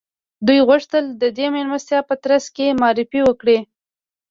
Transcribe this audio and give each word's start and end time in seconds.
دوی 0.47 0.59
غوښتل 0.69 1.03
د 1.21 1.23
دې 1.37 1.47
مېلمستیا 1.55 1.99
په 2.09 2.15
ترڅ 2.23 2.45
کې 2.55 2.77
معرفي 2.81 3.21
وکړي 3.23 3.59